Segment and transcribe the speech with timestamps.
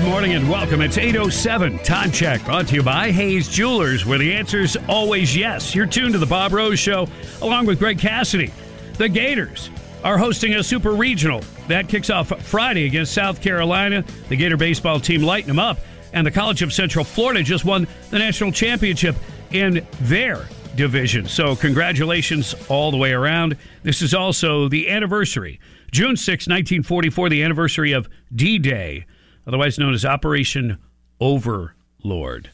[0.00, 0.80] Good morning and welcome.
[0.80, 5.74] It's 807 Time Check brought to you by Hayes Jewelers, where the answer's always yes.
[5.74, 7.06] You're tuned to the Bob Rose Show
[7.42, 8.50] along with Greg Cassidy.
[8.96, 9.68] The Gators
[10.02, 11.44] are hosting a super regional.
[11.68, 14.02] That kicks off Friday against South Carolina.
[14.30, 15.78] The Gator baseball team lighting them up.
[16.14, 19.16] And the College of Central Florida just won the national championship
[19.52, 21.28] in their division.
[21.28, 23.58] So, congratulations all the way around.
[23.82, 25.60] This is also the anniversary,
[25.92, 29.04] June 6, 1944, the anniversary of D Day
[29.46, 30.78] otherwise known as Operation
[31.20, 32.50] Overlord.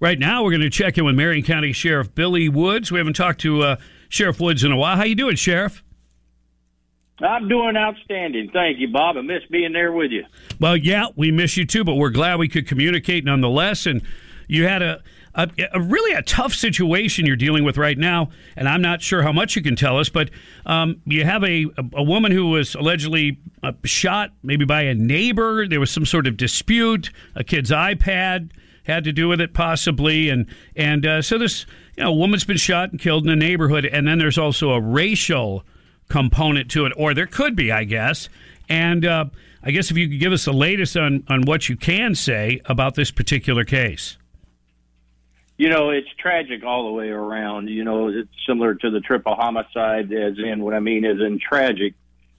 [0.00, 2.92] Right now, we're going to check in with Marion County Sheriff Billy Woods.
[2.92, 3.76] We haven't talked to uh,
[4.08, 4.96] Sheriff Woods in a while.
[4.96, 5.82] How you doing, Sheriff?
[7.20, 8.50] I'm doing outstanding.
[8.52, 9.16] Thank you, Bob.
[9.16, 10.24] I miss being there with you.
[10.60, 13.86] Well, yeah, we miss you too, but we're glad we could communicate nonetheless.
[13.86, 14.02] And
[14.48, 15.02] you had a
[15.34, 19.22] a, a, really a tough situation you're dealing with right now, and I'm not sure
[19.22, 20.30] how much you can tell us, but
[20.64, 25.66] um, you have a, a woman who was allegedly uh, shot, maybe by a neighbor.
[25.66, 27.10] There was some sort of dispute.
[27.34, 28.50] A kid's iPad
[28.84, 31.66] had to do with it, possibly, and and uh, so this
[31.96, 34.80] you know woman's been shot and killed in a neighborhood, and then there's also a
[34.80, 35.64] racial
[36.08, 38.28] component to it, or there could be, I guess,
[38.68, 39.04] and.
[39.04, 39.26] Uh,
[39.66, 42.60] I guess if you could give us the latest on, on what you can say
[42.66, 44.18] about this particular case
[45.56, 47.68] you know, it's tragic all the way around.
[47.68, 51.38] You know, it's similar to the triple homicide, as in what I mean is in
[51.38, 51.94] tragic.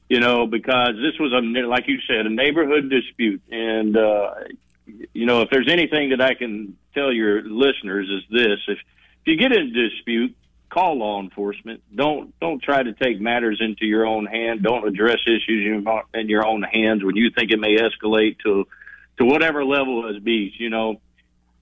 [0.09, 4.33] You know, because this was a like you said, a neighborhood dispute, and uh,
[5.13, 9.25] you know, if there's anything that I can tell your listeners is this: if if
[9.25, 10.35] you get in a dispute,
[10.69, 11.81] call law enforcement.
[11.95, 14.61] Don't don't try to take matters into your own hand.
[14.61, 18.67] Don't address issues in your own hands when you think it may escalate to
[19.17, 20.53] to whatever level as be.
[20.59, 21.01] You know,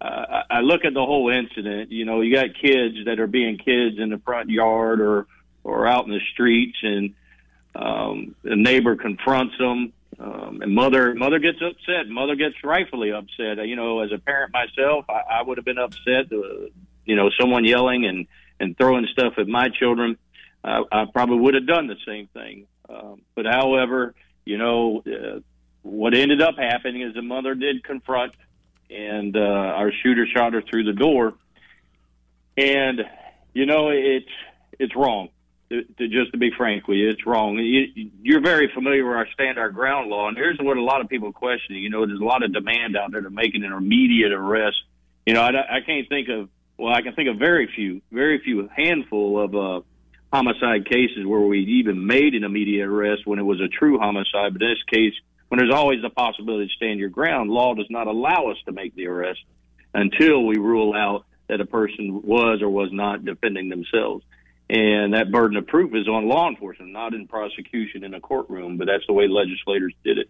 [0.04, 1.92] uh, I look at the whole incident.
[1.92, 5.28] You know, you got kids that are being kids in the front yard or
[5.64, 7.14] or out in the streets, and
[7.73, 12.09] um, the neighbor confronts them, um, and mother mother gets upset.
[12.09, 13.66] Mother gets rightfully upset.
[13.66, 16.31] You know, as a parent myself, I, I would have been upset.
[16.34, 16.68] Uh,
[17.06, 18.28] you know, someone yelling and
[18.59, 20.18] and throwing stuff at my children.
[20.66, 22.68] I, I probably would have done the same thing.
[22.90, 25.40] Um, but however, you know, uh,
[25.81, 28.34] what ended up happening is the mother did confront
[28.94, 31.34] and uh, our shooter shot her through the door.
[32.58, 33.02] And
[33.54, 34.30] you know, it's
[34.80, 35.30] it's wrong.
[35.70, 37.58] To, to just to be frank with you, it's wrong.
[37.58, 41.02] You, you're very familiar with our stand our ground law, and here's what a lot
[41.02, 41.76] of people question.
[41.76, 44.78] You know, there's a lot of demand out there to make an immediate arrest.
[45.26, 48.40] You know, I, I can't think of well, I can think of very few, very
[48.40, 49.82] few handful of uh,
[50.32, 54.53] homicide cases where we even made an immediate arrest when it was a true homicide.
[54.53, 55.14] But in this case,
[55.53, 58.72] when there's always the possibility to stand your ground, law does not allow us to
[58.72, 59.40] make the arrest
[59.94, 64.25] until we rule out that a person was or was not defending themselves.
[64.68, 68.78] And that burden of proof is on law enforcement, not in prosecution in a courtroom,
[68.78, 70.30] but that's the way legislators did it.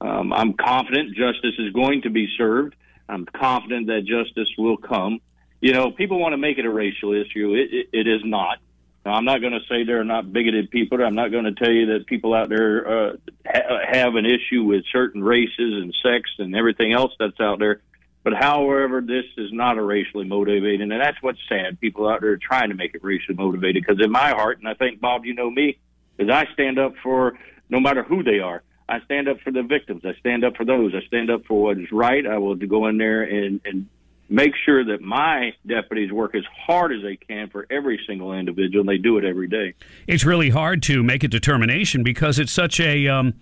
[0.00, 2.74] Um, I'm confident justice is going to be served.
[3.08, 5.20] I'm confident that justice will come.
[5.60, 7.54] You know, people want to make it a racial issue.
[7.54, 8.58] It, it, it is not.
[9.06, 11.00] Now, I'm not going to say there are not bigoted people.
[11.00, 14.64] I'm not going to tell you that people out there uh, ha- have an issue
[14.64, 17.82] with certain races and sex and everything else that's out there.
[18.24, 21.78] But however, this is not a racially motivated, and that's what's sad.
[21.80, 23.84] People out there are trying to make it racially motivated.
[23.86, 25.78] Because in my heart, and I think Bob, you know me,
[26.18, 27.38] is I stand up for
[27.70, 28.64] no matter who they are.
[28.88, 30.02] I stand up for the victims.
[30.04, 30.96] I stand up for those.
[30.96, 32.26] I stand up for what is right.
[32.26, 33.86] I will go in there and and
[34.28, 38.80] make sure that my deputies work as hard as they can for every single individual,
[38.80, 39.74] and they do it every day.
[40.06, 43.34] It's really hard to make a determination because it's such a um,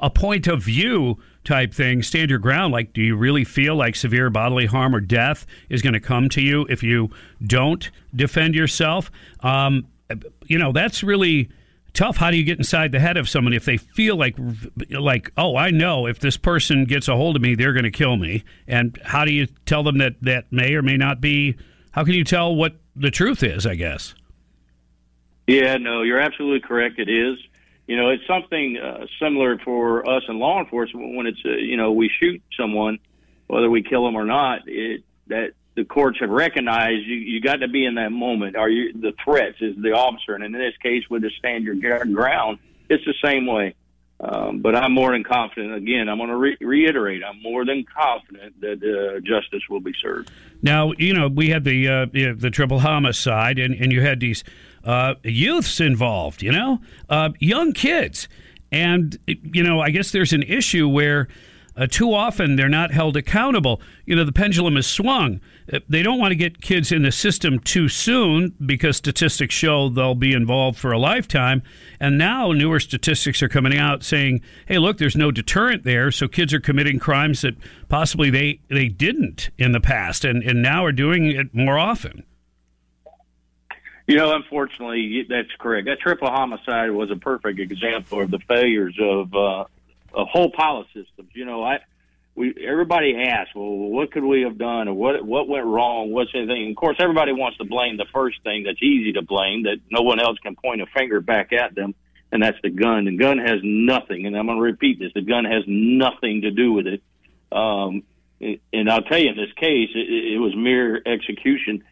[0.00, 2.02] a point of view type thing.
[2.02, 2.72] Stand your ground.
[2.72, 6.28] Like, do you really feel like severe bodily harm or death is going to come
[6.30, 7.10] to you if you
[7.44, 9.10] don't defend yourself?
[9.40, 9.86] Um,
[10.46, 11.50] you know, that's really
[11.94, 12.16] tough.
[12.16, 14.36] How do you get inside the head of someone if they feel like,
[14.90, 17.90] like, oh, I know if this person gets a hold of me, they're going to
[17.90, 18.44] kill me?
[18.66, 21.56] And how do you tell them that that may or may not be?
[21.92, 23.66] How can you tell what the truth is?
[23.66, 24.14] I guess.
[25.46, 26.98] Yeah, no, you're absolutely correct.
[26.98, 27.38] It is.
[27.86, 31.76] You know, it's something uh, similar for us in law enforcement when it's uh, you
[31.76, 32.98] know we shoot someone,
[33.48, 34.60] whether we kill them or not.
[34.66, 38.56] It that the courts have recognized you, you got to be in that moment.
[38.56, 41.74] Are you the threats is the officer, and in this case, with the stand your
[42.04, 42.58] ground,
[42.88, 43.74] it's the same way.
[44.20, 45.74] Um, but I'm more than confident.
[45.74, 47.22] Again, I'm going to re- reiterate.
[47.24, 50.30] I'm more than confident that uh, justice will be served.
[50.62, 54.44] Now, you know, we had the uh, the triple homicide, and, and you had these
[54.84, 56.40] uh, youths involved.
[56.40, 58.28] You know, uh, young kids,
[58.70, 61.26] and you know, I guess there's an issue where
[61.76, 63.80] uh, too often they're not held accountable.
[64.06, 65.40] You know, the pendulum is swung.
[65.88, 70.14] They don't want to get kids in the system too soon because statistics show they'll
[70.14, 71.62] be involved for a lifetime.
[72.00, 76.10] And now newer statistics are coming out saying, hey, look, there's no deterrent there.
[76.10, 77.54] So kids are committing crimes that
[77.88, 82.24] possibly they, they didn't in the past and, and now are doing it more often.
[84.08, 85.86] You know, unfortunately, that's correct.
[85.86, 89.64] That triple homicide was a perfect example of the failures of uh,
[90.14, 91.30] a whole of systems.
[91.34, 91.78] You know, I
[92.34, 96.12] we everybody asks, well, what could we have done, or what what went wrong?
[96.12, 96.70] What's anything?
[96.70, 100.02] Of course, everybody wants to blame the first thing that's easy to blame, that no
[100.02, 101.94] one else can point a finger back at them,
[102.30, 103.04] and that's the gun.
[103.04, 106.50] The gun has nothing, and I'm going to repeat this: the gun has nothing to
[106.50, 107.02] do with it.
[107.52, 108.04] Um,
[108.40, 111.84] and I'll tell you, in this case, it, it was mere execution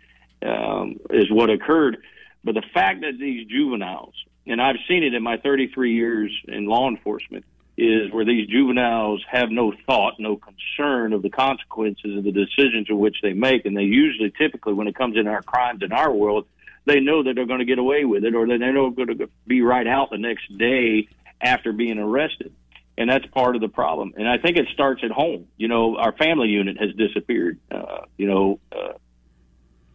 [0.43, 1.99] um, is what occurred.
[2.43, 4.15] But the fact that these juveniles,
[4.47, 7.45] and I've seen it in my 33 years in law enforcement,
[7.81, 12.89] is where these juveniles have no thought, no concern of the consequences of the decisions
[12.91, 13.65] in which they make.
[13.65, 16.47] And they usually, typically, when it comes in our crimes in our world,
[16.85, 19.07] they know that they're going to get away with it or that they know they're
[19.07, 21.09] going to be right out the next day
[21.41, 22.53] after being arrested.
[22.99, 24.13] And that's part of the problem.
[24.17, 25.47] And I think it starts at home.
[25.57, 27.59] You know, our family unit has disappeared.
[27.71, 28.93] Uh, you know, uh,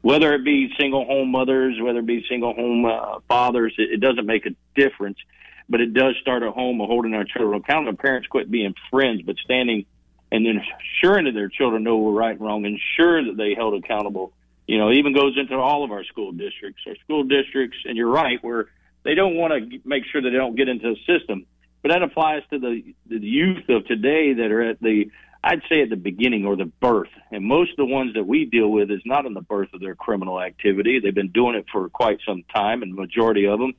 [0.02, 4.00] whether it be single home mothers, whether it be single home uh, fathers, it, it
[4.00, 5.20] doesn't make a difference
[5.70, 7.98] but it does start at home of holding our children accountable.
[7.98, 9.86] Parents quit being friends, but standing
[10.32, 14.34] and ensuring that their children know we're right and wrong, ensure that they held accountable.
[14.68, 16.82] You know, even goes into all of our school districts.
[16.88, 18.68] Our school districts, and you're right, where
[19.04, 21.46] they don't want to make sure that they don't get into the system.
[21.82, 25.12] But that applies to the, the youth of today that are at the,
[25.44, 27.12] I'd say at the beginning or the birth.
[27.32, 29.82] And most of the ones that we deal with is not in the birth of
[29.82, 31.00] their criminal activity.
[31.00, 33.74] They've been doing it for quite some time, and the majority of them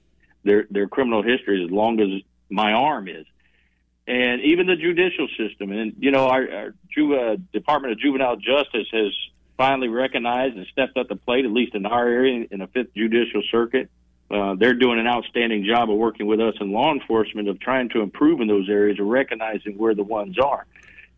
[0.47, 3.27] their their criminal history as long as my arm is.
[4.09, 8.37] And even the judicial system, and you know, our, our Ju- uh, Department of Juvenile
[8.37, 9.13] Justice has
[9.57, 12.95] finally recognized and stepped up the plate, at least in our area, in the Fifth
[12.95, 13.91] Judicial Circuit.
[14.31, 17.89] Uh, they're doing an outstanding job of working with us in law enforcement of trying
[17.91, 20.67] to improve in those areas of recognizing where the ones are.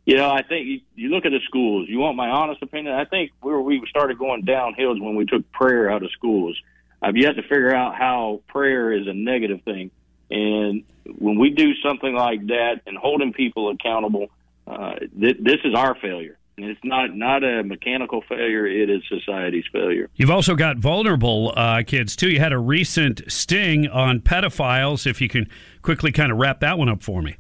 [0.07, 1.89] You know, I think you, you look at the schools.
[1.89, 2.95] You want my honest opinion?
[2.95, 6.59] I think where we started going downhill is when we took prayer out of schools.
[7.01, 9.91] I've yet to figure out how prayer is a negative thing.
[10.31, 10.85] And
[11.19, 14.29] when we do something like that and holding people accountable,
[14.67, 16.39] uh, th- this is our failure.
[16.61, 20.11] It's not not a mechanical failure; it is society's failure.
[20.17, 22.31] You've also got vulnerable uh, kids too.
[22.31, 25.07] You had a recent sting on pedophiles.
[25.07, 25.49] If you can
[25.83, 27.37] quickly kind of wrap that one up for me.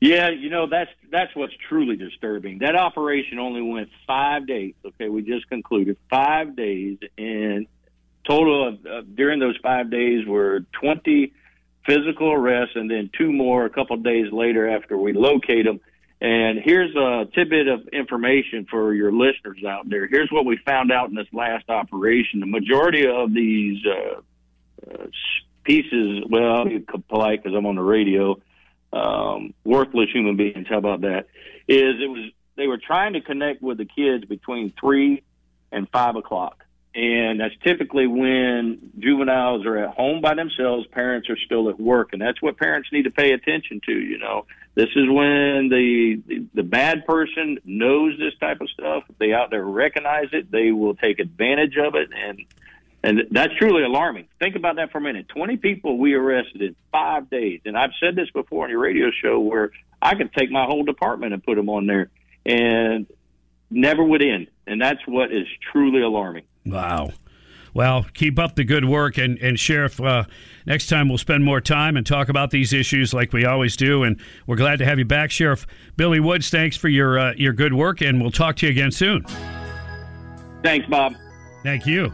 [0.00, 2.58] Yeah, you know that's that's what's truly disturbing.
[2.60, 4.74] That operation only went five days.
[4.84, 7.66] Okay, we just concluded five days, and
[8.26, 11.32] total of uh, during those five days were 20
[11.86, 15.80] physical arrests and then two more a couple days later after we locate them.
[16.20, 20.06] And here's a tidbit of information for your listeners out there.
[20.06, 22.40] Here's what we found out in this last operation.
[22.40, 24.20] The majority of these uh,
[24.90, 25.06] uh,
[25.64, 28.38] pieces, well, be polite because I'm on the radio,
[28.92, 31.26] um, worthless human beings, how about that?
[31.66, 35.22] Is it was they were trying to connect with the kids between three
[35.72, 36.59] and five o'clock
[36.94, 42.10] and that's typically when juveniles are at home by themselves parents are still at work
[42.12, 44.46] and that's what parents need to pay attention to you know.
[44.74, 49.04] This is when the the, the bad person knows this type of stuff.
[49.08, 52.44] If they out there recognize it they will take advantage of it and
[53.02, 54.26] and that's truly alarming.
[54.38, 55.28] Think about that for a minute.
[55.28, 57.60] 20 people we arrested in five days.
[57.64, 59.70] And i've said this before on your radio show where
[60.02, 62.10] i could take my whole department and put them on there.
[62.44, 63.06] And
[63.70, 67.12] never would end and that's what is truly alarming Wow.
[67.72, 69.16] Well, keep up the good work.
[69.18, 70.24] And, and Sheriff, uh,
[70.66, 74.02] next time we'll spend more time and talk about these issues like we always do.
[74.02, 76.50] And we're glad to have you back, Sheriff Billy Woods.
[76.50, 79.24] Thanks for your, uh, your good work, and we'll talk to you again soon.
[80.62, 81.14] Thanks, Bob.
[81.62, 82.12] Thank you.